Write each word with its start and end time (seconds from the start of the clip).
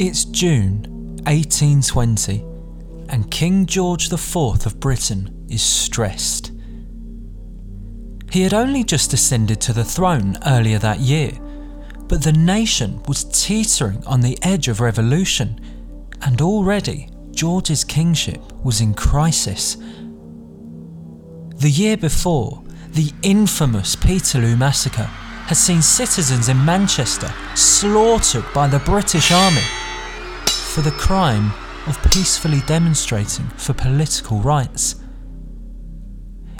It's 0.00 0.24
June 0.26 0.82
1820, 1.24 2.44
and 3.08 3.28
King 3.32 3.66
George 3.66 4.12
IV 4.12 4.36
of 4.64 4.78
Britain 4.78 5.44
is 5.50 5.60
stressed. 5.60 6.52
He 8.30 8.42
had 8.42 8.54
only 8.54 8.84
just 8.84 9.12
ascended 9.12 9.60
to 9.62 9.72
the 9.72 9.82
throne 9.82 10.36
earlier 10.46 10.78
that 10.78 11.00
year, 11.00 11.32
but 12.06 12.22
the 12.22 12.32
nation 12.32 13.02
was 13.08 13.24
teetering 13.24 14.06
on 14.06 14.20
the 14.20 14.38
edge 14.40 14.68
of 14.68 14.80
revolution, 14.80 15.58
and 16.22 16.40
already 16.40 17.10
George's 17.32 17.82
kingship 17.82 18.40
was 18.62 18.80
in 18.80 18.94
crisis. 18.94 19.78
The 21.56 21.72
year 21.72 21.96
before, 21.96 22.62
the 22.90 23.12
infamous 23.24 23.96
Peterloo 23.96 24.56
Massacre 24.56 25.10
had 25.48 25.56
seen 25.56 25.82
citizens 25.82 26.48
in 26.48 26.64
Manchester 26.64 27.34
slaughtered 27.56 28.44
by 28.54 28.68
the 28.68 28.78
British 28.78 29.32
Army 29.32 29.64
for 30.68 30.82
the 30.82 30.90
crime 30.92 31.52
of 31.86 32.00
peacefully 32.10 32.60
demonstrating 32.66 33.46
for 33.56 33.72
political 33.72 34.38
rights. 34.40 34.96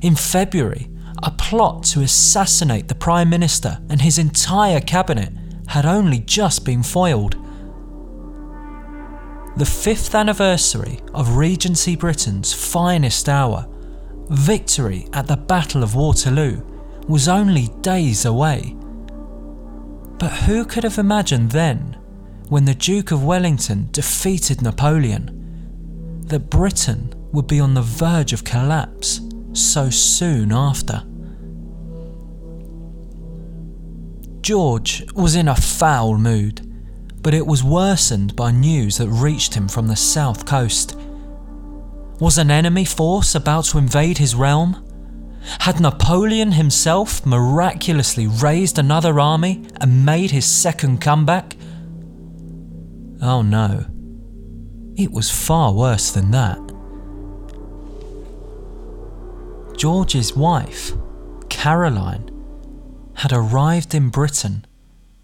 In 0.03 0.17
February, 0.17 0.89
a 1.23 1.31
plot 1.31 1.85
to 1.85 2.01
assassinate 2.01 2.89
the 2.89 2.95
Prime 2.95 3.29
Minister 3.29 3.79
and 3.91 4.01
his 4.01 4.19
entire 4.19 4.81
cabinet 4.81 5.33
had 5.67 5.85
only 5.85 6.21
just 6.21 6.65
been 6.65 6.83
foiled. 6.83 7.37
The 9.59 9.67
fifth 9.67 10.15
anniversary 10.15 11.01
of 11.13 11.37
Regency 11.37 11.95
Britain's 11.95 12.55
finest 12.55 13.29
hour, 13.29 13.67
victory 14.31 15.07
at 15.13 15.27
the 15.27 15.37
Battle 15.37 15.83
of 15.83 15.95
Waterloo, 15.95 16.63
was 17.09 17.29
only 17.29 17.69
days 17.83 18.25
away. 18.25 18.75
But 20.19 20.33
who 20.33 20.65
could 20.65 20.85
have 20.85 20.99
imagined 20.99 21.51
then, 21.51 21.98
when 22.49 22.65
the 22.65 22.75
Duke 22.75 23.11
of 23.11 23.25
Wellington 23.25 23.89
defeated 23.93 24.63
Napoleon, 24.63 25.35
that 26.27 26.51
Britain 26.51 27.15
would 27.33 27.47
be 27.47 27.61
on 27.61 27.75
the 27.75 27.83
verge 27.83 28.33
of 28.33 28.45
collapse 28.45 29.21
so 29.53 29.91
soon 29.91 30.53
after? 30.53 31.03
George 34.41 35.05
was 35.15 35.35
in 35.35 35.49
a 35.49 35.55
foul 35.55 36.17
mood, 36.17 36.63
but 37.21 37.35
it 37.35 37.47
was 37.47 37.63
worsened 37.63 38.35
by 38.35 38.51
news 38.51 38.97
that 38.97 39.09
reached 39.09 39.53
him 39.53 39.69
from 39.69 39.89
the 39.89 39.97
south 39.97 40.47
coast. 40.47 40.99
Was 42.21 42.39
an 42.39 42.51
enemy 42.51 42.87
force 42.87 43.35
about 43.35 43.67
to 43.67 43.79
invade 43.79 44.17
his 44.17 44.35
realm? 44.35 44.85
Had 45.61 45.81
Napoleon 45.81 46.53
himself 46.53 47.25
miraculously 47.27 48.27
raised 48.27 48.79
another 48.79 49.21
army 49.21 49.67
and 49.81 50.07
made 50.07 50.31
his 50.31 50.47
second 50.47 51.01
comeback? 51.01 51.55
Oh 53.21 53.43
no, 53.43 53.85
it 54.97 55.11
was 55.11 55.29
far 55.29 55.73
worse 55.73 56.13
than 56.13 56.31
that. 56.31 56.57
George's 59.77 60.37
wife, 60.37 60.93
Caroline, 61.49 62.31
had 63.15 63.33
arrived 63.33 63.93
in 63.93 64.11
Britain 64.11 64.65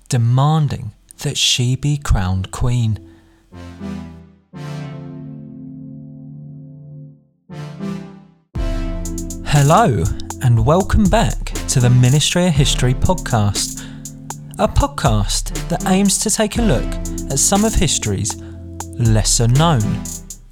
demanding 0.08 0.90
that 1.18 1.38
she 1.38 1.76
be 1.76 1.96
crowned 1.96 2.50
queen. 2.50 2.98
Hello, 9.46 10.02
and 10.42 10.66
welcome 10.66 11.04
back 11.04 11.44
to 11.68 11.78
the 11.78 11.90
Ministry 11.90 12.48
of 12.48 12.54
History 12.54 12.94
podcast, 12.94 13.84
a 14.58 14.66
podcast 14.66 15.68
that 15.68 15.86
aims 15.86 16.18
to 16.18 16.28
take 16.30 16.58
a 16.58 16.62
look 16.62 17.13
at 17.34 17.40
some 17.40 17.64
of 17.64 17.74
history's 17.74 18.40
lesser 18.96 19.48
known 19.48 19.82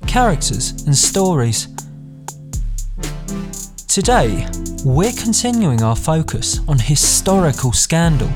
characters 0.08 0.82
and 0.82 0.96
stories. 0.96 1.68
Today, 3.86 4.48
we're 4.84 5.12
continuing 5.12 5.80
our 5.80 5.94
focus 5.94 6.58
on 6.66 6.80
historical 6.80 7.70
scandal 7.70 8.26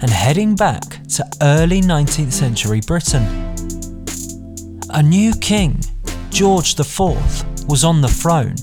and 0.00 0.10
heading 0.10 0.56
back 0.56 0.82
to 1.10 1.24
early 1.42 1.80
19th 1.80 2.32
century 2.32 2.80
Britain. 2.84 3.22
A 4.90 5.00
new 5.00 5.32
king, 5.34 5.78
George 6.30 6.76
IV, 6.80 6.98
was 7.68 7.84
on 7.84 8.00
the 8.00 8.08
throne, 8.08 8.56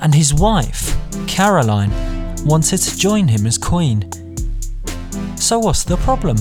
and 0.00 0.12
his 0.12 0.34
wife, 0.34 0.96
Caroline, 1.28 1.92
wanted 2.44 2.78
to 2.78 2.98
join 2.98 3.28
him 3.28 3.46
as 3.46 3.58
queen. 3.58 4.10
So, 5.36 5.60
what's 5.60 5.84
the 5.84 5.98
problem? 5.98 6.36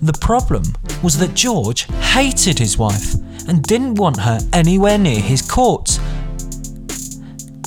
The 0.00 0.18
problem 0.20 0.62
was 1.02 1.18
that 1.18 1.34
George 1.34 1.86
hated 2.12 2.58
his 2.58 2.78
wife 2.78 3.14
and 3.48 3.62
didn't 3.62 3.94
want 3.94 4.20
her 4.20 4.38
anywhere 4.52 4.98
near 4.98 5.20
his 5.20 5.42
court. 5.42 5.98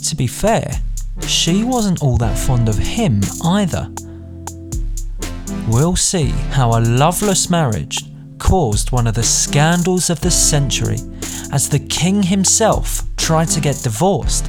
To 0.03 0.16
be 0.16 0.28
fair, 0.28 0.81
she 1.28 1.64
wasn't 1.64 2.02
all 2.02 2.18
that 2.18 2.38
fond 2.38 2.70
of 2.70 2.78
him 2.78 3.22
either. 3.44 3.91
We'll 5.68 5.96
see 5.96 6.28
how 6.52 6.78
a 6.78 6.81
loveless 6.81 7.50
marriage 7.50 7.97
caused 8.38 8.91
one 8.91 9.08
of 9.08 9.16
the 9.16 9.24
scandals 9.24 10.09
of 10.09 10.22
the 10.22 10.31
century 10.31 10.97
as 11.52 11.70
the 11.70 11.80
king 11.80 12.24
himself 12.24 13.03
tried 13.18 13.50
to 13.50 13.62
get 13.62 13.84
divorced 13.84 14.47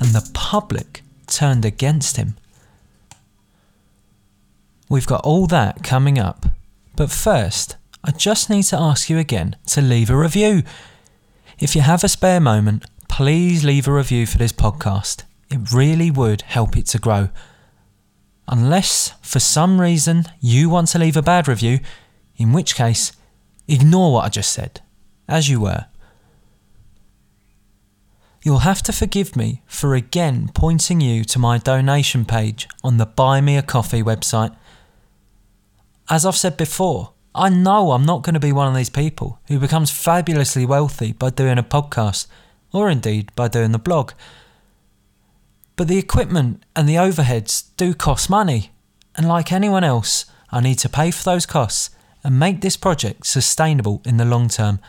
and 0.00 0.10
the 0.10 0.28
public 0.34 1.02
turned 1.26 1.64
against 1.64 2.16
him. 2.16 2.36
We've 4.88 5.06
got 5.06 5.24
all 5.24 5.46
that 5.46 5.82
coming 5.82 6.18
up, 6.18 6.46
but 7.02 7.10
first, 7.10 7.74
I 8.04 8.12
just 8.12 8.48
need 8.48 8.62
to 8.66 8.78
ask 8.78 9.10
you 9.10 9.18
again 9.18 9.56
to 9.66 9.82
leave 9.82 10.08
a 10.08 10.16
review. 10.16 10.62
If 11.58 11.74
you 11.74 11.80
have 11.80 12.04
a 12.04 12.08
spare 12.08 12.38
moment, 12.38 12.84
please 13.08 13.64
leave 13.64 13.88
a 13.88 13.92
review 13.92 14.24
for 14.24 14.38
this 14.38 14.52
podcast. 14.52 15.24
It 15.50 15.72
really 15.72 16.12
would 16.12 16.42
help 16.42 16.76
it 16.76 16.86
to 16.86 17.00
grow. 17.00 17.30
Unless, 18.46 19.14
for 19.20 19.40
some 19.40 19.80
reason, 19.80 20.26
you 20.40 20.70
want 20.70 20.90
to 20.90 21.00
leave 21.00 21.16
a 21.16 21.22
bad 21.22 21.48
review, 21.48 21.80
in 22.36 22.52
which 22.52 22.76
case, 22.76 23.10
ignore 23.66 24.12
what 24.12 24.26
I 24.26 24.28
just 24.28 24.52
said, 24.52 24.80
as 25.26 25.50
you 25.50 25.58
were. 25.58 25.86
You'll 28.44 28.58
have 28.58 28.84
to 28.84 28.92
forgive 28.92 29.34
me 29.34 29.62
for 29.66 29.96
again 29.96 30.52
pointing 30.54 31.00
you 31.00 31.24
to 31.24 31.40
my 31.40 31.58
donation 31.58 32.24
page 32.24 32.68
on 32.84 32.98
the 32.98 33.06
Buy 33.06 33.40
Me 33.40 33.56
a 33.56 33.62
Coffee 33.62 34.04
website. 34.04 34.54
As 36.08 36.26
I've 36.26 36.36
said 36.36 36.56
before, 36.56 37.12
I 37.34 37.48
know 37.48 37.92
I'm 37.92 38.04
not 38.04 38.22
going 38.22 38.34
to 38.34 38.40
be 38.40 38.52
one 38.52 38.68
of 38.68 38.74
these 38.74 38.90
people 38.90 39.38
who 39.48 39.58
becomes 39.58 39.90
fabulously 39.90 40.66
wealthy 40.66 41.12
by 41.12 41.30
doing 41.30 41.58
a 41.58 41.62
podcast, 41.62 42.26
or 42.72 42.90
indeed 42.90 43.34
by 43.34 43.48
doing 43.48 43.72
the 43.72 43.78
blog. 43.78 44.12
But 45.76 45.88
the 45.88 45.98
equipment 45.98 46.64
and 46.76 46.88
the 46.88 46.96
overheads 46.96 47.70
do 47.76 47.94
cost 47.94 48.28
money, 48.28 48.72
and 49.16 49.26
like 49.26 49.52
anyone 49.52 49.84
else, 49.84 50.26
I 50.50 50.60
need 50.60 50.78
to 50.80 50.88
pay 50.88 51.10
for 51.10 51.24
those 51.24 51.46
costs 51.46 51.90
and 52.22 52.38
make 52.38 52.60
this 52.60 52.76
project 52.76 53.26
sustainable 53.26 54.02
in 54.04 54.16
the 54.16 54.24
long 54.24 54.48
term. 54.48 54.80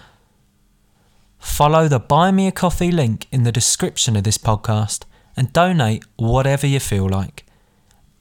Follow 1.39 1.87
the 1.87 1.99
Buy 1.99 2.31
Me 2.31 2.47
a 2.47 2.51
Coffee 2.51 2.91
link 2.91 3.27
in 3.31 3.43
the 3.43 3.51
description 3.51 4.15
of 4.15 4.23
this 4.23 4.37
podcast 4.37 5.03
and 5.37 5.53
donate 5.53 6.05
whatever 6.15 6.67
you 6.67 6.79
feel 6.79 7.07
like. 7.07 7.45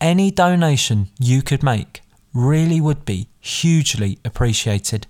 Any 0.00 0.30
donation 0.30 1.08
you 1.18 1.42
could 1.42 1.62
make 1.62 2.01
really 2.34 2.80
would 2.80 3.04
be 3.04 3.28
hugely 3.40 4.18
appreciated. 4.24 5.06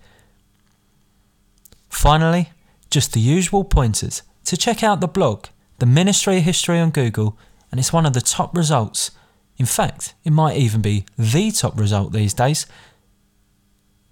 Finally, 1.88 2.50
just 2.90 3.12
the 3.12 3.20
usual 3.20 3.64
pointers 3.64 4.22
to 4.44 4.56
check 4.56 4.82
out 4.82 5.00
the 5.00 5.08
blog, 5.08 5.46
the 5.78 5.86
Ministry 5.86 6.38
of 6.38 6.44
History 6.44 6.78
on 6.78 6.90
Google, 6.90 7.38
and 7.70 7.78
it's 7.78 7.92
one 7.92 8.06
of 8.06 8.12
the 8.12 8.20
top 8.20 8.56
results. 8.56 9.12
In 9.56 9.66
fact, 9.66 10.14
it 10.24 10.32
might 10.32 10.56
even 10.56 10.82
be 10.82 11.04
the 11.16 11.50
top 11.50 11.78
result 11.78 12.12
these 12.12 12.34
days. 12.34 12.66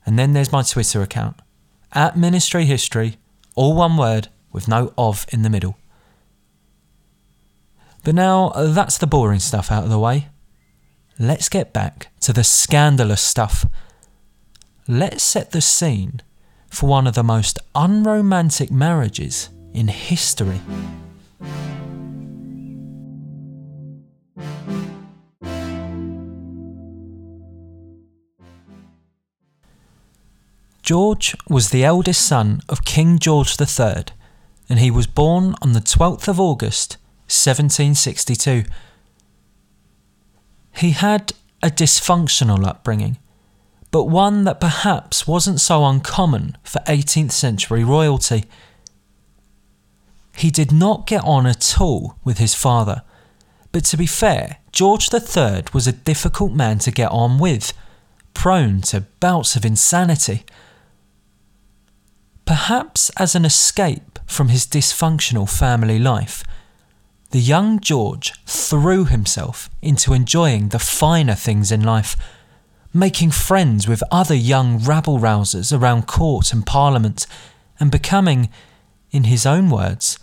And 0.06 0.18
then 0.18 0.32
there's 0.32 0.52
my 0.52 0.62
Twitter 0.62 1.02
account, 1.02 1.36
at 1.92 2.16
Ministry 2.16 2.64
History, 2.64 3.18
all 3.54 3.74
one 3.74 3.96
word 3.96 4.28
with 4.52 4.68
no 4.68 4.94
of 4.96 5.26
in 5.30 5.42
the 5.42 5.50
middle. 5.50 5.76
But 8.02 8.14
now 8.14 8.50
that's 8.56 8.96
the 8.96 9.06
boring 9.06 9.40
stuff 9.40 9.70
out 9.70 9.84
of 9.84 9.90
the 9.90 9.98
way. 9.98 10.28
Let's 11.22 11.50
get 11.50 11.74
back 11.74 12.08
to 12.20 12.32
the 12.32 12.42
scandalous 12.42 13.20
stuff. 13.20 13.66
Let's 14.88 15.22
set 15.22 15.50
the 15.50 15.60
scene 15.60 16.22
for 16.70 16.88
one 16.88 17.06
of 17.06 17.14
the 17.14 17.22
most 17.22 17.58
unromantic 17.74 18.70
marriages 18.70 19.50
in 19.74 19.88
history. 19.88 20.62
George 30.82 31.36
was 31.50 31.68
the 31.68 31.84
eldest 31.84 32.22
son 32.26 32.62
of 32.66 32.86
King 32.86 33.18
George 33.18 33.60
III, 33.60 34.04
and 34.70 34.78
he 34.78 34.90
was 34.90 35.06
born 35.06 35.54
on 35.60 35.74
the 35.74 35.80
12th 35.80 36.28
of 36.28 36.40
August 36.40 36.96
1762. 37.26 38.64
He 40.80 40.92
had 40.92 41.34
a 41.62 41.68
dysfunctional 41.68 42.66
upbringing, 42.66 43.18
but 43.90 44.04
one 44.04 44.44
that 44.44 44.62
perhaps 44.62 45.26
wasn't 45.26 45.60
so 45.60 45.84
uncommon 45.84 46.56
for 46.64 46.78
18th 46.86 47.32
century 47.32 47.84
royalty. 47.84 48.44
He 50.34 50.50
did 50.50 50.72
not 50.72 51.06
get 51.06 51.22
on 51.22 51.46
at 51.46 51.78
all 51.78 52.16
with 52.24 52.38
his 52.38 52.54
father, 52.54 53.02
but 53.72 53.84
to 53.84 53.98
be 53.98 54.06
fair, 54.06 54.56
George 54.72 55.12
III 55.12 55.64
was 55.74 55.86
a 55.86 55.92
difficult 55.92 56.52
man 56.52 56.78
to 56.78 56.90
get 56.90 57.10
on 57.10 57.38
with, 57.38 57.74
prone 58.32 58.80
to 58.80 59.02
bouts 59.20 59.56
of 59.56 59.66
insanity. 59.66 60.46
Perhaps 62.46 63.10
as 63.18 63.34
an 63.34 63.44
escape 63.44 64.18
from 64.24 64.48
his 64.48 64.66
dysfunctional 64.66 65.46
family 65.46 65.98
life, 65.98 66.42
the 67.30 67.38
young 67.40 67.78
George 67.78 68.32
threw 68.44 69.04
himself 69.04 69.70
into 69.80 70.12
enjoying 70.12 70.68
the 70.68 70.78
finer 70.78 71.34
things 71.34 71.70
in 71.70 71.82
life, 71.82 72.16
making 72.92 73.30
friends 73.30 73.86
with 73.86 74.02
other 74.10 74.34
young 74.34 74.78
rabble 74.78 75.18
rousers 75.18 75.76
around 75.76 76.08
court 76.08 76.52
and 76.52 76.66
parliament, 76.66 77.26
and 77.78 77.90
becoming, 77.90 78.48
in 79.12 79.24
his 79.24 79.46
own 79.46 79.70
words, 79.70 80.18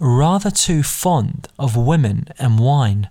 rather 0.00 0.50
too 0.50 0.82
fond 0.82 1.48
of 1.58 1.76
women 1.76 2.26
and 2.38 2.58
wine. 2.58 3.08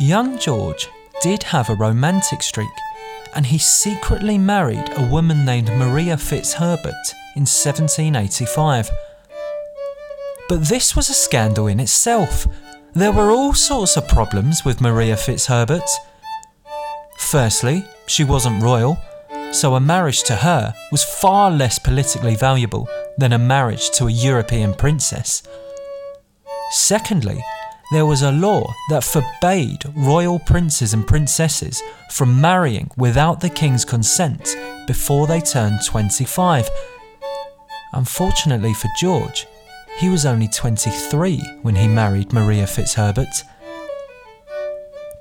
Young 0.00 0.38
George 0.38 0.88
did 1.22 1.42
have 1.44 1.68
a 1.68 1.74
romantic 1.74 2.42
streak, 2.42 2.68
and 3.34 3.46
he 3.46 3.58
secretly 3.58 4.38
married 4.38 4.90
a 4.96 5.10
woman 5.10 5.44
named 5.44 5.68
Maria 5.68 6.16
Fitzherbert 6.16 7.14
in 7.34 7.42
1785. 7.42 8.90
But 10.48 10.68
this 10.68 10.94
was 10.94 11.08
a 11.08 11.14
scandal 11.14 11.66
in 11.66 11.80
itself. 11.80 12.46
There 12.92 13.12
were 13.12 13.30
all 13.30 13.52
sorts 13.52 13.96
of 13.96 14.08
problems 14.08 14.64
with 14.64 14.80
Maria 14.80 15.16
Fitzherbert. 15.16 15.88
Firstly, 17.18 17.84
she 18.06 18.22
wasn't 18.22 18.62
royal, 18.62 18.96
so 19.52 19.74
a 19.74 19.80
marriage 19.80 20.22
to 20.24 20.36
her 20.36 20.72
was 20.92 21.02
far 21.02 21.50
less 21.50 21.78
politically 21.78 22.36
valuable 22.36 22.88
than 23.18 23.32
a 23.32 23.38
marriage 23.38 23.90
to 23.90 24.06
a 24.06 24.12
European 24.12 24.72
princess. 24.72 25.42
Secondly, 26.70 27.42
there 27.92 28.06
was 28.06 28.22
a 28.22 28.32
law 28.32 28.72
that 28.90 29.04
forbade 29.04 29.84
royal 29.96 30.38
princes 30.40 30.92
and 30.92 31.06
princesses 31.06 31.82
from 32.10 32.40
marrying 32.40 32.90
without 32.96 33.40
the 33.40 33.50
king's 33.50 33.84
consent 33.84 34.56
before 34.86 35.26
they 35.26 35.40
turned 35.40 35.84
25. 35.84 36.68
Unfortunately 37.92 38.74
for 38.74 38.88
George, 38.98 39.46
he 39.98 40.10
was 40.10 40.26
only 40.26 40.46
23 40.48 41.38
when 41.62 41.74
he 41.74 41.88
married 41.88 42.32
Maria 42.32 42.66
Fitzherbert. 42.66 43.42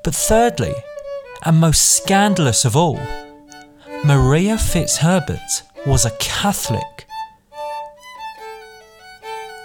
But 0.04 0.14
thirdly, 0.14 0.74
and 1.44 1.58
most 1.58 1.96
scandalous 1.96 2.66
of 2.66 2.76
all, 2.76 3.00
Maria 4.04 4.58
Fitzherbert 4.58 5.64
was 5.86 6.06
a 6.06 6.12
Catholic. 6.20 7.08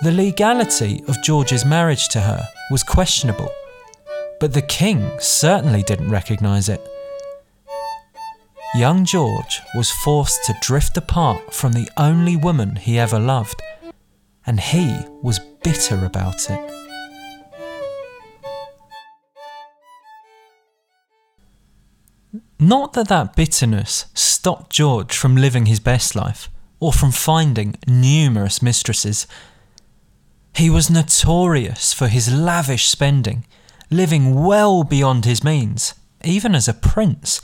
The 0.03 0.13
legality 0.13 1.03
of 1.09 1.23
George's 1.23 1.65
marriage 1.65 2.09
to 2.11 2.21
her 2.21 2.47
was 2.71 2.83
questionable, 2.83 3.51
but 4.39 4.55
the 4.55 4.63
king 4.63 5.11
certainly 5.19 5.83
didn't 5.83 6.11
recognise 6.11 6.69
it. 6.69 6.81
Young 8.77 9.05
George 9.05 9.61
was 9.75 9.91
forced 9.91 10.45
to 10.45 10.55
drift 10.63 10.97
apart 10.97 11.53
from 11.53 11.73
the 11.73 11.89
only 11.97 12.37
woman 12.37 12.77
he 12.77 12.99
ever 12.99 13.19
loved 13.19 13.61
and 14.51 14.59
he 14.59 14.99
was 15.23 15.39
bitter 15.63 16.05
about 16.05 16.51
it. 16.51 16.61
Not 22.59 22.95
that 22.95 23.07
that 23.07 23.37
bitterness 23.37 24.07
stopped 24.13 24.73
George 24.73 25.17
from 25.17 25.37
living 25.37 25.67
his 25.67 25.79
best 25.79 26.17
life 26.17 26.51
or 26.81 26.93
from 26.93 27.13
finding 27.13 27.77
numerous 27.87 28.61
mistresses. 28.61 29.29
He 30.57 30.69
was 30.69 30.91
notorious 30.91 31.93
for 31.93 32.09
his 32.09 32.35
lavish 32.35 32.89
spending, 32.89 33.47
living 33.89 34.35
well 34.35 34.83
beyond 34.83 35.27
his 35.27 35.45
means, 35.45 35.95
even 36.25 36.57
as 36.57 36.67
a 36.67 36.75
prince. 36.75 37.41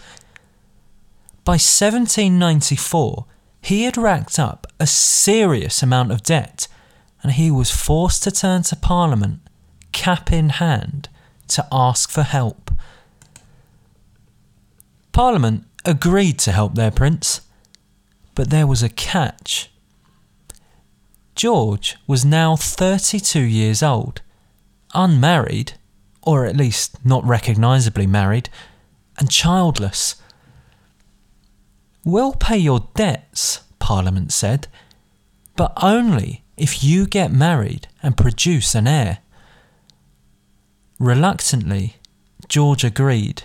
By 1.44 1.52
1794, 1.52 3.26
he 3.62 3.84
had 3.84 3.96
racked 3.96 4.40
up 4.40 4.66
a 4.80 4.88
serious 4.88 5.84
amount 5.84 6.10
of 6.10 6.24
debt 6.24 6.66
and 7.22 7.32
he 7.32 7.50
was 7.50 7.70
forced 7.70 8.22
to 8.24 8.30
turn 8.30 8.62
to 8.64 8.76
Parliament, 8.76 9.40
cap 9.92 10.32
in 10.32 10.50
hand, 10.50 11.08
to 11.48 11.66
ask 11.72 12.10
for 12.10 12.22
help. 12.22 12.70
Parliament 15.12 15.64
agreed 15.84 16.38
to 16.40 16.52
help 16.52 16.74
their 16.74 16.90
prince, 16.90 17.40
but 18.34 18.50
there 18.50 18.66
was 18.66 18.82
a 18.82 18.88
catch. 18.88 19.70
George 21.34 21.96
was 22.06 22.24
now 22.24 22.56
32 22.56 23.40
years 23.40 23.82
old, 23.82 24.20
unmarried, 24.94 25.74
or 26.22 26.44
at 26.44 26.56
least 26.56 27.04
not 27.04 27.24
recognisably 27.24 28.06
married, 28.06 28.48
and 29.18 29.30
childless. 29.30 30.16
We'll 32.04 32.32
pay 32.32 32.58
your 32.58 32.88
debts, 32.94 33.60
Parliament 33.78 34.32
said, 34.32 34.68
but 35.56 35.72
only 35.82 36.42
if 36.56 36.82
you 36.82 37.06
get 37.06 37.30
married 37.30 37.88
and 38.02 38.16
produce 38.16 38.74
an 38.74 38.86
heir. 38.86 39.18
Reluctantly, 40.98 41.96
George 42.48 42.84
agreed, 42.84 43.42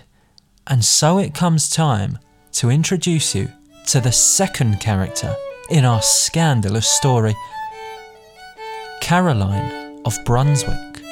and 0.66 0.84
so 0.84 1.18
it 1.18 1.34
comes 1.34 1.68
time 1.68 2.18
to 2.52 2.70
introduce 2.70 3.34
you 3.34 3.50
to 3.86 4.00
the 4.00 4.12
second 4.12 4.80
character 4.80 5.34
in 5.70 5.84
our 5.84 6.00
scandalous 6.02 6.88
story 6.88 7.34
Caroline 9.00 10.00
of 10.04 10.16
Brunswick. 10.24 11.02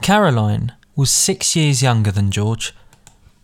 Caroline 0.00 0.72
was 0.94 1.10
six 1.10 1.56
years 1.56 1.82
younger 1.82 2.12
than 2.12 2.30
George 2.30 2.74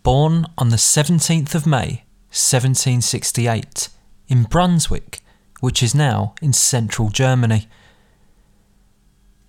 born 0.03 0.45
on 0.57 0.69
the 0.69 0.77
17th 0.77 1.55
of 1.55 1.65
May 1.65 2.03
1768 2.29 3.89
in 4.27 4.43
Brunswick, 4.43 5.19
which 5.59 5.83
is 5.83 5.93
now 5.93 6.33
in 6.41 6.53
central 6.53 7.09
Germany. 7.09 7.67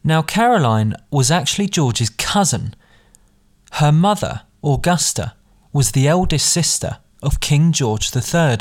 Now, 0.04 0.22
Caroline 0.22 0.94
was 1.10 1.30
actually 1.30 1.68
George's 1.68 2.10
cousin. 2.10 2.74
Her 3.72 3.92
mother, 3.92 4.42
Augusta, 4.64 5.34
was 5.72 5.92
the 5.92 6.08
eldest 6.08 6.52
sister 6.52 6.98
of 7.22 7.40
King 7.40 7.72
George 7.72 8.10
III. 8.14 8.58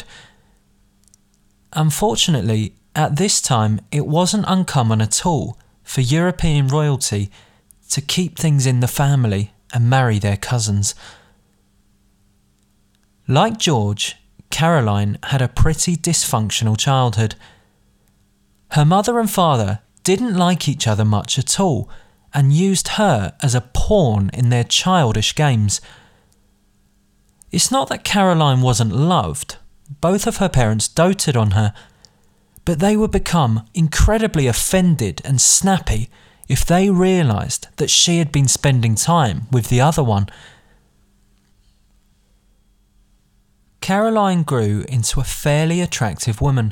Unfortunately, 1.74 2.76
at 2.96 3.16
this 3.16 3.42
time, 3.42 3.80
it 3.92 4.06
wasn't 4.06 4.46
uncommon 4.48 5.02
at 5.02 5.26
all 5.26 5.58
for 5.84 6.02
European 6.02 6.68
royalty 6.68 7.32
to 7.90 8.02
keep 8.02 8.38
things 8.38 8.66
in 8.66 8.80
the 8.80 8.88
family 8.88 9.52
and 9.74 9.90
marry 9.90 10.20
their 10.20 10.38
cousins. 10.38 10.94
Like 13.28 13.58
George, 13.58 14.16
Caroline 14.50 15.18
had 15.24 15.42
a 15.42 15.48
pretty 15.48 15.96
dysfunctional 15.96 16.78
childhood. 16.78 17.36
Her 18.72 18.86
mother 18.86 19.20
and 19.20 19.30
father 19.30 19.80
didn't 20.04 20.36
like 20.36 20.68
each 20.68 20.88
other 20.88 21.06
much 21.06 21.38
at 21.38 21.60
all 21.60 21.90
and 22.34 22.54
used 22.54 22.90
her 22.90 23.34
as 23.42 23.56
a 23.56 23.62
pawn 23.74 24.30
in 24.34 24.50
their 24.50 24.64
childish 24.64 25.36
games. 25.36 25.82
It's 27.52 27.72
not 27.72 27.90
that 27.90 28.04
Caroline 28.04 28.62
wasn't 28.62 28.96
loved, 28.96 29.58
both 30.00 30.26
of 30.26 30.38
her 30.38 30.50
parents 30.50 30.88
doted 30.88 31.36
on 31.36 31.52
her, 31.52 31.74
but 32.64 32.80
they 32.80 32.96
would 32.96 33.12
become 33.12 33.66
incredibly 33.74 34.48
offended 34.48 35.22
and 35.26 35.42
snappy 35.42 36.10
if 36.48 36.66
they 36.66 36.90
realised 36.90 37.68
that 37.78 37.90
she 37.90 38.20
had 38.20 38.32
been 38.32 38.48
spending 38.48 38.96
time 38.96 39.48
with 39.52 39.68
the 39.70 39.82
other 39.82 40.04
one 40.04 40.28
Caroline 43.82 44.44
grew 44.44 44.86
into 44.88 45.20
a 45.20 45.26
fairly 45.26 45.82
attractive 45.82 46.40
woman, 46.40 46.72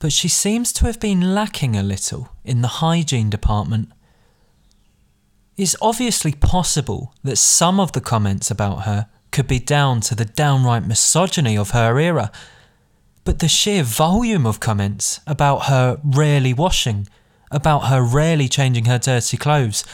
but 0.00 0.12
she 0.12 0.28
seems 0.28 0.72
to 0.72 0.86
have 0.86 0.98
been 0.98 1.32
lacking 1.34 1.76
a 1.76 1.82
little 1.82 2.30
in 2.44 2.60
the 2.60 2.68
hygiene 2.68 3.30
department. 3.30 3.90
It's 5.56 5.76
obviously 5.80 6.32
possible 6.32 7.14
that 7.22 7.38
some 7.38 7.78
of 7.80 7.92
the 7.92 8.00
comments 8.00 8.50
about 8.50 8.82
her 8.82 9.06
could 9.30 9.46
be 9.46 9.60
down 9.60 10.00
to 10.02 10.14
the 10.14 10.24
downright 10.24 10.86
misogyny 10.86 11.56
of 11.56 11.70
her 11.70 11.98
era, 11.98 12.32
but 13.24 13.38
the 13.38 13.48
sheer 13.48 13.84
volume 13.84 14.46
of 14.46 14.58
comments 14.58 15.20
about 15.26 15.66
her 15.66 16.00
rarely 16.02 16.52
washing, 16.52 17.08
about 17.50 17.86
her 17.86 18.02
rarely 18.02 18.48
changing 18.48 18.86
her 18.86 18.98
dirty 18.98 19.36
clothes, 19.36 19.84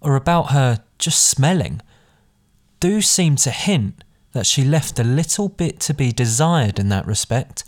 or 0.00 0.16
about 0.16 0.50
her 0.50 0.82
just 0.98 1.26
smelling, 1.26 1.80
do 2.80 3.00
seem 3.00 3.36
to 3.36 3.50
hint 3.50 4.04
that 4.32 4.46
she 4.46 4.64
left 4.64 4.98
a 4.98 5.04
little 5.04 5.48
bit 5.48 5.80
to 5.80 5.94
be 5.94 6.12
desired 6.12 6.78
in 6.78 6.88
that 6.88 7.06
respect. 7.06 7.64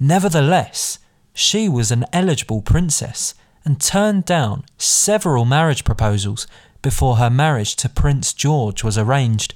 Nevertheless, 0.00 0.98
she 1.34 1.68
was 1.68 1.90
an 1.90 2.04
eligible 2.12 2.62
princess 2.62 3.34
and 3.64 3.80
turned 3.80 4.24
down 4.24 4.64
several 4.78 5.44
marriage 5.44 5.84
proposals 5.84 6.46
before 6.80 7.16
her 7.16 7.30
marriage 7.30 7.76
to 7.76 7.88
Prince 7.88 8.32
George 8.32 8.82
was 8.82 8.96
arranged. 8.96 9.52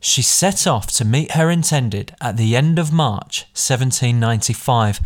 She 0.00 0.22
set 0.22 0.66
off 0.66 0.88
to 0.96 1.04
meet 1.04 1.32
her 1.32 1.50
intended 1.50 2.14
at 2.20 2.36
the 2.36 2.54
end 2.56 2.78
of 2.78 2.92
March 2.92 3.46
1795 3.54 5.00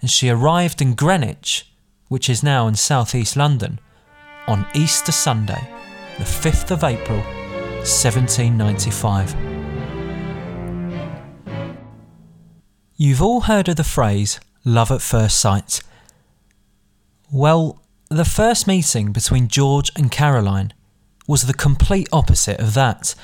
and 0.00 0.10
she 0.10 0.28
arrived 0.28 0.82
in 0.82 0.94
Greenwich, 0.94 1.70
which 2.08 2.28
is 2.28 2.42
now 2.42 2.66
in 2.66 2.74
southeast 2.74 3.36
London, 3.36 3.80
on 4.46 4.66
Easter 4.74 5.12
Sunday, 5.12 5.68
the 6.18 6.24
5th 6.24 6.70
of 6.70 6.84
April 6.84 7.35
1795. 7.86 9.36
You've 12.96 13.22
all 13.22 13.42
heard 13.42 13.68
of 13.68 13.76
the 13.76 13.84
phrase 13.84 14.40
love 14.64 14.90
at 14.90 15.00
first 15.00 15.38
sight. 15.38 15.80
Well, 17.32 17.80
the 18.08 18.24
first 18.24 18.66
meeting 18.66 19.12
between 19.12 19.46
George 19.46 19.92
and 19.94 20.10
Caroline 20.10 20.72
was 21.28 21.42
the 21.42 21.54
complete 21.54 22.08
opposite 22.12 22.58
of 22.58 22.74
that. 22.74 23.14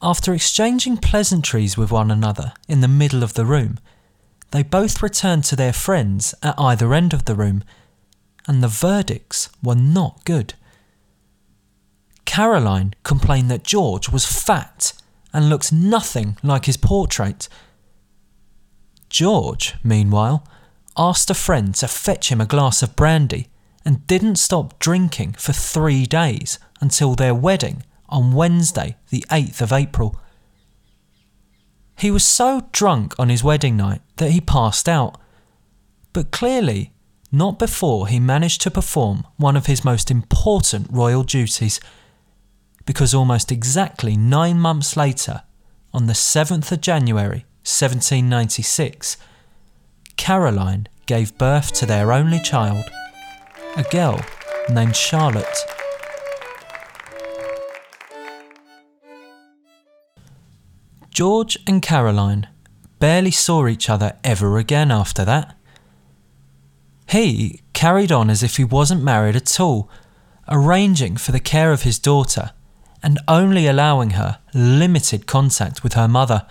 After 0.00 0.32
exchanging 0.32 0.96
pleasantries 0.96 1.76
with 1.76 1.90
one 1.90 2.10
another 2.10 2.54
in 2.68 2.80
the 2.80 2.88
middle 2.88 3.22
of 3.22 3.34
the 3.34 3.44
room, 3.44 3.78
they 4.50 4.62
both 4.62 5.02
returned 5.02 5.44
to 5.44 5.56
their 5.56 5.74
friends 5.74 6.34
at 6.42 6.54
either 6.56 6.94
end 6.94 7.12
of 7.12 7.26
the 7.26 7.34
room, 7.34 7.64
and 8.48 8.62
the 8.62 8.68
verdicts 8.68 9.50
were 9.62 9.74
not 9.74 10.24
good. 10.24 10.54
Caroline 12.24 12.94
complained 13.02 13.50
that 13.50 13.64
George 13.64 14.08
was 14.08 14.26
fat 14.26 14.92
and 15.32 15.48
looked 15.48 15.72
nothing 15.72 16.36
like 16.42 16.66
his 16.66 16.76
portrait 16.76 17.48
George, 19.14 19.76
meanwhile, 19.84 20.44
asked 20.96 21.30
a 21.30 21.34
friend 21.34 21.72
to 21.76 21.86
fetch 21.86 22.32
him 22.32 22.40
a 22.40 22.46
glass 22.46 22.82
of 22.82 22.96
brandy 22.96 23.46
and 23.84 24.04
didn't 24.08 24.40
stop 24.40 24.76
drinking 24.80 25.34
for 25.34 25.52
three 25.52 26.04
days 26.04 26.58
until 26.80 27.14
their 27.14 27.32
wedding 27.32 27.84
on 28.08 28.32
Wednesday, 28.32 28.96
the 29.10 29.24
8th 29.30 29.60
of 29.60 29.72
April. 29.72 30.20
He 31.96 32.10
was 32.10 32.24
so 32.24 32.68
drunk 32.72 33.14
on 33.16 33.28
his 33.28 33.44
wedding 33.44 33.76
night 33.76 34.02
that 34.16 34.32
he 34.32 34.40
passed 34.40 34.88
out, 34.88 35.16
but 36.12 36.32
clearly 36.32 36.92
not 37.30 37.56
before 37.56 38.08
he 38.08 38.18
managed 38.18 38.62
to 38.62 38.70
perform 38.70 39.28
one 39.36 39.56
of 39.56 39.66
his 39.66 39.84
most 39.84 40.10
important 40.10 40.88
royal 40.90 41.22
duties, 41.22 41.78
because 42.86 43.14
almost 43.14 43.50
exactly 43.50 44.16
nine 44.16 44.58
months 44.58 44.96
later, 44.96 45.42
on 45.92 46.06
the 46.06 46.12
7th 46.12 46.70
of 46.72 46.80
January 46.80 47.44
1796, 47.62 49.16
Caroline 50.16 50.88
gave 51.06 51.38
birth 51.38 51.72
to 51.72 51.86
their 51.86 52.12
only 52.12 52.40
child, 52.40 52.84
a 53.76 53.82
girl 53.84 54.20
named 54.68 54.96
Charlotte. 54.96 55.58
George 61.10 61.56
and 61.66 61.80
Caroline 61.80 62.48
barely 62.98 63.30
saw 63.30 63.68
each 63.68 63.88
other 63.88 64.16
ever 64.24 64.58
again 64.58 64.90
after 64.90 65.24
that. 65.24 65.56
He 67.08 67.60
carried 67.72 68.10
on 68.10 68.30
as 68.30 68.42
if 68.42 68.56
he 68.56 68.64
wasn't 68.64 69.04
married 69.04 69.36
at 69.36 69.60
all, 69.60 69.88
arranging 70.48 71.16
for 71.16 71.30
the 71.30 71.40
care 71.40 71.72
of 71.72 71.82
his 71.82 71.98
daughter 71.98 72.50
and 73.04 73.20
only 73.28 73.68
allowing 73.68 74.10
her 74.10 74.40
limited 74.52 75.26
contact 75.26 75.84
with 75.84 75.92
her 75.92 76.08
mother 76.08 76.44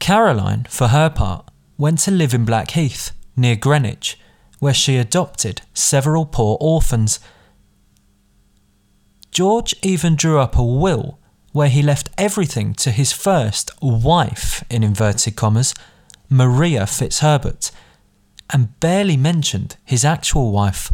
Caroline, 0.00 0.66
for 0.68 0.88
her 0.88 1.10
part, 1.10 1.48
went 1.78 2.00
to 2.00 2.10
live 2.10 2.34
in 2.34 2.44
Blackheath, 2.44 3.12
near 3.36 3.54
Greenwich, 3.54 4.18
where 4.58 4.74
she 4.74 4.96
adopted 4.96 5.62
several 5.72 6.26
poor 6.26 6.56
orphans. 6.60 7.20
George 9.30 9.74
even 9.82 10.16
drew 10.16 10.40
up 10.40 10.56
a 10.56 10.64
will 10.64 11.18
where 11.52 11.68
he 11.68 11.82
left 11.82 12.08
everything 12.16 12.74
to 12.74 12.90
his 12.90 13.12
first 13.12 13.70
wife, 13.82 14.64
in 14.70 14.82
inverted 14.82 15.36
commas, 15.36 15.74
Maria 16.28 16.86
Fitzherbert, 16.86 17.70
and 18.52 18.80
barely 18.80 19.16
mentioned 19.16 19.76
his 19.84 20.04
actual 20.04 20.50
wife. 20.50 20.90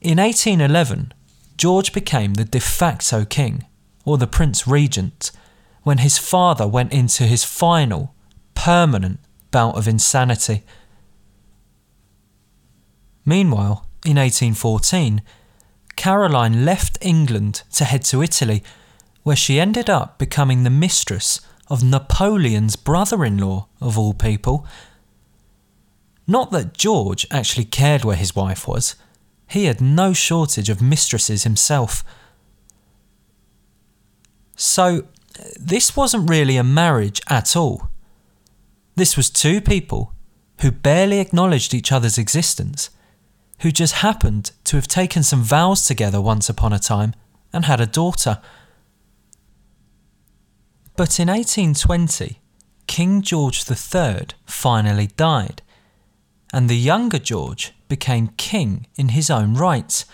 In 0.00 0.18
1811, 0.18 1.12
George 1.56 1.92
became 1.92 2.34
the 2.34 2.44
de 2.44 2.60
facto 2.60 3.24
king, 3.24 3.66
or 4.04 4.16
the 4.16 4.28
Prince 4.28 4.66
Regent, 4.66 5.32
when 5.82 5.98
his 5.98 6.18
father 6.18 6.68
went 6.68 6.92
into 6.92 7.24
his 7.24 7.42
final, 7.42 8.14
permanent 8.54 9.18
bout 9.50 9.76
of 9.76 9.88
insanity. 9.88 10.62
Meanwhile, 13.24 13.86
in 14.04 14.16
1814, 14.16 15.20
Caroline 15.96 16.64
left 16.64 16.96
England 17.00 17.64
to 17.72 17.84
head 17.84 18.04
to 18.04 18.22
Italy, 18.22 18.62
where 19.24 19.34
she 19.34 19.58
ended 19.58 19.90
up 19.90 20.16
becoming 20.16 20.62
the 20.62 20.70
mistress 20.70 21.40
of 21.66 21.82
Napoleon's 21.82 22.76
brother 22.76 23.24
in 23.24 23.38
law, 23.38 23.66
of 23.80 23.98
all 23.98 24.14
people. 24.14 24.64
Not 26.26 26.52
that 26.52 26.74
George 26.74 27.26
actually 27.32 27.64
cared 27.64 28.04
where 28.04 28.16
his 28.16 28.36
wife 28.36 28.68
was, 28.68 28.94
he 29.48 29.64
had 29.64 29.80
no 29.80 30.12
shortage 30.12 30.68
of 30.68 30.82
mistresses 30.82 31.44
himself. 31.44 32.04
So, 34.56 35.06
this 35.58 35.96
wasn't 35.96 36.28
really 36.28 36.56
a 36.56 36.64
marriage 36.64 37.20
at 37.28 37.56
all. 37.56 37.88
This 38.96 39.16
was 39.16 39.30
two 39.30 39.60
people 39.60 40.12
who 40.60 40.70
barely 40.70 41.20
acknowledged 41.20 41.72
each 41.72 41.92
other's 41.92 42.18
existence, 42.18 42.90
who 43.60 43.70
just 43.70 43.94
happened 43.94 44.50
to 44.64 44.76
have 44.76 44.88
taken 44.88 45.22
some 45.22 45.42
vows 45.42 45.84
together 45.84 46.20
once 46.20 46.48
upon 46.48 46.72
a 46.72 46.78
time 46.78 47.14
and 47.52 47.64
had 47.64 47.80
a 47.80 47.86
daughter. 47.86 48.40
But 50.96 51.20
in 51.20 51.28
1820, 51.28 52.40
King 52.88 53.22
George 53.22 53.64
III 53.70 54.26
finally 54.46 55.06
died, 55.06 55.62
and 56.52 56.68
the 56.68 56.76
younger 56.76 57.18
George 57.18 57.72
became 57.88 58.28
king 58.36 58.86
in 58.96 59.10
his 59.10 59.30
own 59.30 59.54
right. 59.54 60.04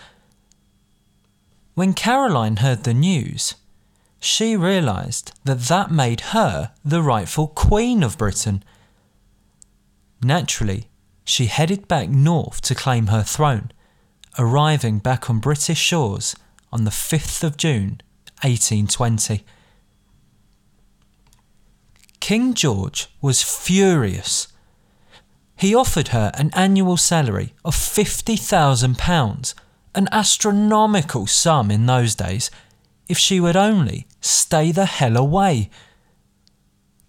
When 1.73 1.93
Caroline 1.93 2.57
heard 2.57 2.83
the 2.83 2.93
news, 2.93 3.55
she 4.19 4.55
realised 4.55 5.31
that 5.43 5.59
that 5.61 5.91
made 5.91 6.31
her 6.31 6.71
the 6.83 7.01
rightful 7.01 7.47
Queen 7.47 8.01
of 8.01 8.17
Britain. 8.17 8.63
Naturally, 10.21 10.89
she 11.23 11.45
headed 11.47 11.87
back 11.87 12.09
north 12.09 12.61
to 12.61 12.75
claim 12.75 13.07
her 13.07 13.23
throne, 13.23 13.71
arriving 14.39 14.99
back 14.99 15.29
on 15.29 15.39
British 15.39 15.79
shores 15.79 16.35
on 16.71 16.83
the 16.83 16.91
5th 16.91 17.43
of 17.43 17.57
June 17.57 18.01
1820. 18.41 19.43
King 22.19 22.53
George 22.53 23.07
was 23.21 23.43
furious. 23.43 24.47
He 25.65 25.73
offered 25.73 26.09
her 26.09 26.29
an 26.35 26.51
annual 26.53 26.95
salary 26.95 27.55
of 27.65 27.73
£50,000, 27.75 29.53
an 29.95 30.07
astronomical 30.11 31.25
sum 31.25 31.71
in 31.71 31.87
those 31.87 32.13
days, 32.13 32.51
if 33.09 33.17
she 33.17 33.39
would 33.39 33.55
only 33.55 34.05
stay 34.21 34.71
the 34.71 34.85
hell 34.85 35.17
away. 35.17 35.71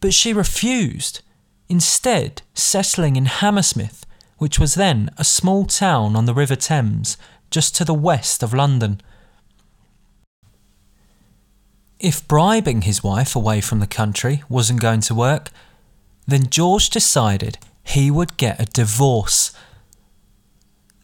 But 0.01 0.15
she 0.15 0.33
refused, 0.33 1.21
instead, 1.69 2.41
settling 2.55 3.17
in 3.17 3.27
Hammersmith, 3.27 4.07
which 4.39 4.59
was 4.59 4.75
then 4.75 5.11
a 5.19 5.23
small 5.25 5.67
town 5.67 6.17
on 6.17 6.25
the 6.25 6.33
River 6.33 6.57
Thames, 6.57 7.19
just 7.51 7.77
to 7.77 7.85
the 7.85 7.93
west 7.93 8.43
of 8.43 8.55
London. 8.55 9.03
If 12.01 12.27
bribing 12.27 12.83
his 12.83 13.05
wife 13.05 13.37
away 13.37 13.61
from 13.61 13.81
the 13.81 13.87
country 13.87 14.45
wasn't 14.49 14.81
going 14.81 15.03
to 15.03 15.15
work, 15.15 15.51
then 16.27 16.49
George 16.49 16.89
decided 16.89 17.59
he 17.87 18.11
would 18.11 18.37
get 18.37 18.61
a 18.61 18.66
divorce. 18.66 19.52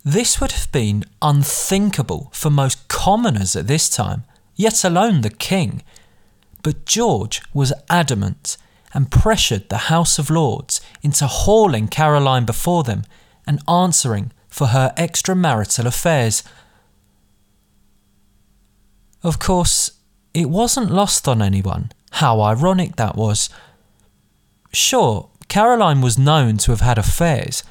This 0.05 0.41
would 0.41 0.53
have 0.53 0.71
been 0.73 1.05
unthinkable 1.23 2.31
for 2.33 2.51
most 2.51 2.89
commoners 2.89 3.55
at 3.55 3.69
this 3.69 3.89
time, 3.89 4.25
yet 4.57 4.83
alone 4.83 5.21
the 5.21 5.31
king. 5.31 5.83
But 6.63 6.85
George 6.85 7.41
was 7.55 7.73
adamant 7.89 8.57
and 8.93 9.13
pressured 9.13 9.69
the 9.69 9.89
House 9.93 10.19
of 10.19 10.29
Lords 10.29 10.81
into 11.03 11.27
hauling 11.27 11.87
Caroline 11.87 12.45
before 12.45 12.83
them 12.83 13.05
and 13.47 13.63
answering 13.69 14.33
for 14.49 14.69
her 14.69 14.93
extramarital 14.99 15.87
affairs. 15.87 16.43
Of 19.23 19.39
course, 19.39 19.93
it 20.35 20.51
wasn't 20.51 20.91
lost 20.91 21.29
on 21.29 21.41
anyone 21.41 21.93
how 22.13 22.41
ironic 22.41 22.97
that 22.97 23.15
was. 23.15 23.49
Sure, 24.73 25.29
Caroline 25.49 26.01
was 26.01 26.19
known 26.19 26.57
to 26.59 26.71
have 26.71 26.81
had 26.81 26.99
affairs, 26.99 27.63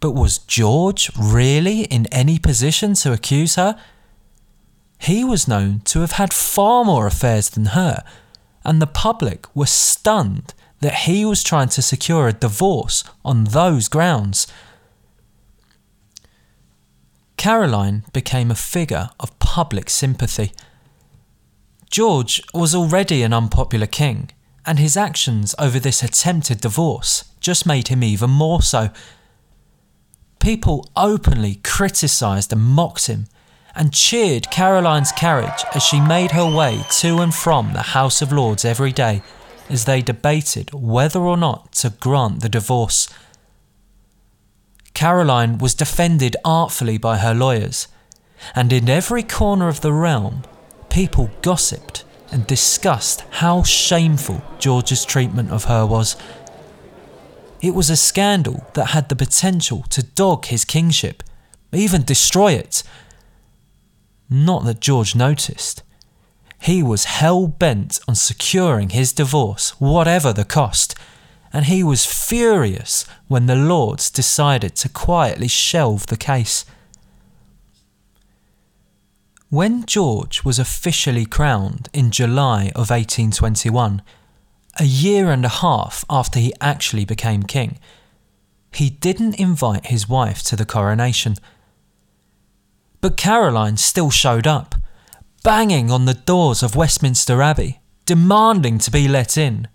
but 0.00 0.12
was 0.12 0.38
George 0.38 1.10
really 1.18 1.82
in 1.84 2.06
any 2.06 2.38
position 2.38 2.94
to 2.94 3.12
accuse 3.12 3.54
her? 3.54 3.78
He 4.98 5.24
was 5.24 5.48
known 5.48 5.80
to 5.86 6.00
have 6.00 6.12
had 6.12 6.32
far 6.32 6.84
more 6.84 7.06
affairs 7.06 7.50
than 7.50 7.66
her, 7.66 8.02
and 8.64 8.80
the 8.80 8.86
public 8.86 9.46
were 9.54 9.66
stunned 9.66 10.54
that 10.80 11.06
he 11.06 11.24
was 11.24 11.42
trying 11.42 11.68
to 11.70 11.82
secure 11.82 12.28
a 12.28 12.32
divorce 12.32 13.04
on 13.24 13.44
those 13.44 13.88
grounds. 13.88 14.46
Caroline 17.36 18.04
became 18.12 18.50
a 18.50 18.56
figure 18.56 19.10
of 19.18 19.36
public 19.38 19.90
sympathy. 19.90 20.52
George 21.90 22.42
was 22.54 22.74
already 22.74 23.22
an 23.22 23.32
unpopular 23.32 23.86
king, 23.86 24.30
and 24.64 24.78
his 24.78 24.96
actions 24.96 25.54
over 25.58 25.78
this 25.78 26.02
attempted 26.02 26.60
divorce 26.60 27.24
just 27.40 27.66
made 27.66 27.88
him 27.88 28.02
even 28.02 28.30
more 28.30 28.62
so. 28.62 28.90
People 30.38 30.88
openly 30.96 31.56
criticised 31.64 32.52
and 32.52 32.62
mocked 32.62 33.06
him 33.06 33.26
and 33.74 33.92
cheered 33.92 34.50
Caroline's 34.50 35.12
carriage 35.12 35.64
as 35.74 35.82
she 35.82 36.00
made 36.00 36.32
her 36.32 36.46
way 36.46 36.84
to 36.90 37.18
and 37.18 37.34
from 37.34 37.72
the 37.72 37.82
House 37.82 38.22
of 38.22 38.32
Lords 38.32 38.64
every 38.64 38.92
day 38.92 39.22
as 39.68 39.84
they 39.84 40.02
debated 40.02 40.72
whether 40.72 41.20
or 41.20 41.36
not 41.36 41.72
to 41.72 41.90
grant 41.90 42.40
the 42.40 42.48
divorce. 42.48 43.08
Caroline 44.94 45.58
was 45.58 45.74
defended 45.74 46.36
artfully 46.44 46.98
by 46.98 47.18
her 47.18 47.34
lawyers, 47.34 47.88
and 48.54 48.72
in 48.72 48.88
every 48.88 49.22
corner 49.22 49.68
of 49.68 49.80
the 49.80 49.92
realm, 49.92 50.42
people 50.90 51.30
gossiped 51.40 52.04
and 52.32 52.46
discussed 52.46 53.24
how 53.30 53.62
shameful 53.62 54.42
George's 54.58 55.04
treatment 55.04 55.50
of 55.50 55.64
her 55.64 55.86
was. 55.86 56.16
It 57.60 57.74
was 57.74 57.90
a 57.90 57.96
scandal 57.96 58.66
that 58.74 58.86
had 58.86 59.08
the 59.08 59.16
potential 59.16 59.84
to 59.90 60.02
dog 60.02 60.46
his 60.46 60.64
kingship, 60.64 61.22
even 61.72 62.02
destroy 62.02 62.52
it. 62.52 62.82
Not 64.28 64.64
that 64.64 64.80
George 64.80 65.14
noticed. 65.14 65.82
He 66.60 66.82
was 66.82 67.04
hell 67.04 67.46
bent 67.46 68.00
on 68.08 68.14
securing 68.14 68.90
his 68.90 69.12
divorce, 69.12 69.80
whatever 69.80 70.32
the 70.32 70.44
cost, 70.44 70.94
and 71.52 71.66
he 71.66 71.84
was 71.84 72.06
furious 72.06 73.04
when 73.28 73.46
the 73.46 73.56
Lords 73.56 74.10
decided 74.10 74.74
to 74.76 74.88
quietly 74.88 75.48
shelve 75.48 76.06
the 76.06 76.16
case. 76.16 76.64
When 79.52 79.84
George 79.84 80.44
was 80.44 80.58
officially 80.58 81.26
crowned 81.26 81.90
in 81.92 82.10
July 82.10 82.68
of 82.74 82.88
1821, 82.88 84.00
a 84.80 84.84
year 84.84 85.30
and 85.30 85.44
a 85.44 85.50
half 85.50 86.06
after 86.08 86.38
he 86.38 86.54
actually 86.58 87.04
became 87.04 87.42
king, 87.42 87.78
he 88.72 88.88
didn't 88.88 89.38
invite 89.38 89.88
his 89.88 90.08
wife 90.08 90.42
to 90.44 90.56
the 90.56 90.64
coronation. 90.64 91.36
But 93.02 93.18
Caroline 93.18 93.76
still 93.76 94.08
showed 94.08 94.46
up, 94.46 94.74
banging 95.44 95.90
on 95.90 96.06
the 96.06 96.14
doors 96.14 96.62
of 96.62 96.74
Westminster 96.74 97.42
Abbey, 97.42 97.82
demanding 98.06 98.78
to 98.78 98.90
be 98.90 99.06
let 99.06 99.36
in, 99.36 99.68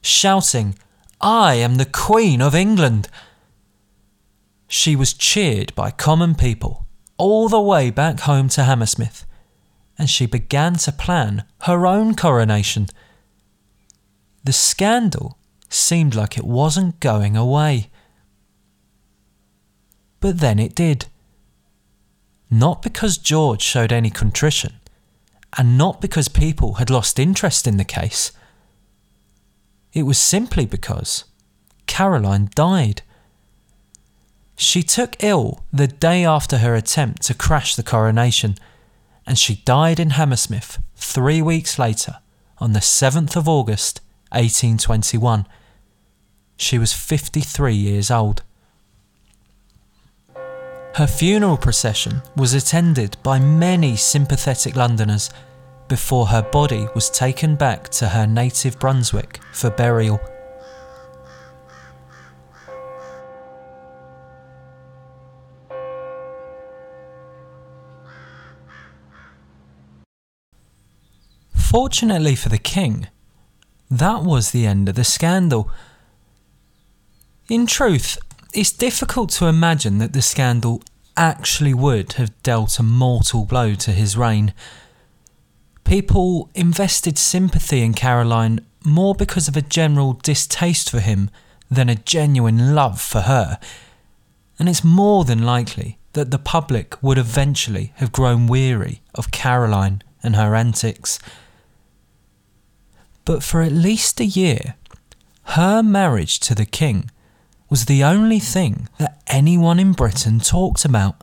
shouting, 0.00 0.76
I 1.20 1.56
am 1.56 1.74
the 1.74 1.84
Queen 1.84 2.40
of 2.40 2.54
England. 2.54 3.10
She 4.66 4.96
was 4.96 5.12
cheered 5.12 5.74
by 5.74 5.90
common 5.90 6.34
people 6.34 6.86
all 7.20 7.50
the 7.50 7.60
way 7.60 7.90
back 7.90 8.20
home 8.20 8.48
to 8.48 8.64
Hammersmith, 8.64 9.26
and 9.98 10.08
she 10.08 10.24
began 10.24 10.74
to 10.76 10.90
plan 10.90 11.44
her 11.62 11.86
own 11.86 12.14
coronation. 12.14 12.86
The 14.42 14.54
scandal 14.54 15.36
seemed 15.68 16.14
like 16.14 16.38
it 16.38 16.44
wasn't 16.44 16.98
going 16.98 17.36
away. 17.36 17.90
But 20.20 20.40
then 20.40 20.58
it 20.58 20.74
did. 20.74 21.06
Not 22.50 22.80
because 22.80 23.18
George 23.18 23.62
showed 23.62 23.92
any 23.92 24.08
contrition, 24.08 24.80
and 25.58 25.76
not 25.76 26.00
because 26.00 26.28
people 26.28 26.74
had 26.74 26.88
lost 26.88 27.18
interest 27.18 27.66
in 27.66 27.76
the 27.76 27.84
case. 27.84 28.32
It 29.92 30.04
was 30.04 30.18
simply 30.18 30.64
because 30.64 31.24
Caroline 31.86 32.48
died. 32.54 33.02
She 34.60 34.82
took 34.82 35.16
ill 35.24 35.64
the 35.72 35.88
day 35.88 36.22
after 36.22 36.58
her 36.58 36.74
attempt 36.74 37.22
to 37.22 37.34
crash 37.34 37.74
the 37.74 37.82
coronation, 37.82 38.56
and 39.26 39.38
she 39.38 39.62
died 39.64 39.98
in 39.98 40.10
Hammersmith 40.10 40.78
three 40.96 41.40
weeks 41.40 41.78
later 41.78 42.18
on 42.58 42.74
the 42.74 42.80
7th 42.80 43.36
of 43.36 43.48
August 43.48 44.02
1821. 44.32 45.46
She 46.58 46.76
was 46.76 46.92
53 46.92 47.74
years 47.74 48.10
old. 48.10 48.42
Her 50.96 51.06
funeral 51.06 51.56
procession 51.56 52.20
was 52.36 52.52
attended 52.52 53.16
by 53.22 53.38
many 53.38 53.96
sympathetic 53.96 54.76
Londoners 54.76 55.30
before 55.88 56.26
her 56.26 56.42
body 56.42 56.86
was 56.94 57.08
taken 57.08 57.56
back 57.56 57.88
to 57.88 58.08
her 58.08 58.26
native 58.26 58.78
Brunswick 58.78 59.40
for 59.54 59.70
burial. 59.70 60.20
Fortunately 71.70 72.34
for 72.34 72.48
the 72.48 72.58
king, 72.58 73.06
that 73.88 74.24
was 74.24 74.50
the 74.50 74.66
end 74.66 74.88
of 74.88 74.96
the 74.96 75.04
scandal. 75.04 75.70
In 77.48 77.64
truth, 77.64 78.18
it's 78.52 78.72
difficult 78.72 79.30
to 79.30 79.46
imagine 79.46 79.98
that 79.98 80.12
the 80.12 80.20
scandal 80.20 80.82
actually 81.16 81.72
would 81.72 82.14
have 82.14 82.42
dealt 82.42 82.80
a 82.80 82.82
mortal 82.82 83.44
blow 83.44 83.76
to 83.76 83.92
his 83.92 84.16
reign. 84.16 84.52
People 85.84 86.50
invested 86.56 87.16
sympathy 87.16 87.82
in 87.82 87.94
Caroline 87.94 88.66
more 88.84 89.14
because 89.14 89.46
of 89.46 89.56
a 89.56 89.62
general 89.62 90.14
distaste 90.14 90.90
for 90.90 90.98
him 90.98 91.30
than 91.70 91.88
a 91.88 91.94
genuine 91.94 92.74
love 92.74 93.00
for 93.00 93.20
her, 93.20 93.60
and 94.58 94.68
it's 94.68 94.82
more 94.82 95.24
than 95.24 95.44
likely 95.44 95.98
that 96.14 96.32
the 96.32 96.38
public 96.40 97.00
would 97.00 97.16
eventually 97.16 97.92
have 97.98 98.10
grown 98.10 98.48
weary 98.48 99.02
of 99.14 99.30
Caroline 99.30 100.02
and 100.20 100.34
her 100.34 100.56
antics. 100.56 101.20
But 103.24 103.42
for 103.42 103.62
at 103.62 103.72
least 103.72 104.20
a 104.20 104.24
year, 104.24 104.74
her 105.44 105.82
marriage 105.82 106.40
to 106.40 106.54
the 106.54 106.66
king 106.66 107.10
was 107.68 107.84
the 107.84 108.02
only 108.02 108.38
thing 108.38 108.88
that 108.98 109.22
anyone 109.28 109.78
in 109.78 109.92
Britain 109.92 110.40
talked 110.40 110.84
about. 110.84 111.22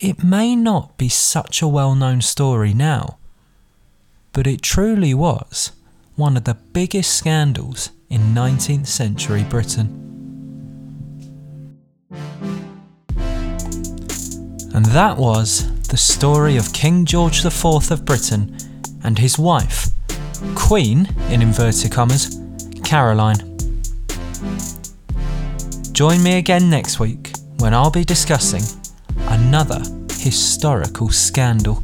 It 0.00 0.24
may 0.24 0.56
not 0.56 0.96
be 0.96 1.08
such 1.08 1.62
a 1.62 1.68
well 1.68 1.94
known 1.94 2.20
story 2.20 2.74
now, 2.74 3.18
but 4.32 4.46
it 4.46 4.62
truly 4.62 5.14
was 5.14 5.72
one 6.16 6.36
of 6.36 6.44
the 6.44 6.54
biggest 6.54 7.14
scandals 7.14 7.90
in 8.08 8.34
19th 8.34 8.86
century 8.86 9.44
Britain. 9.44 10.00
And 14.74 14.86
that 14.86 15.16
was 15.16 15.70
the 15.88 15.96
story 15.96 16.56
of 16.56 16.72
King 16.72 17.04
George 17.04 17.44
IV 17.44 17.90
of 17.92 18.04
Britain 18.04 18.56
and 19.04 19.18
his 19.18 19.38
wife, 19.38 19.90
Queen, 20.66 21.06
in 21.28 21.42
inverted 21.42 21.92
commas, 21.92 22.40
Caroline. 22.82 23.36
Join 25.92 26.22
me 26.22 26.38
again 26.38 26.70
next 26.70 26.98
week 26.98 27.32
when 27.58 27.74
I'll 27.74 27.90
be 27.90 28.02
discussing 28.02 28.62
another 29.28 29.82
historical 30.10 31.10
scandal. 31.10 31.82